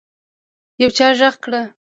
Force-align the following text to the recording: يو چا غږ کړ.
يو 0.81 0.89
چا 0.97 1.07
غږ 1.19 1.35
کړ. 1.43 1.51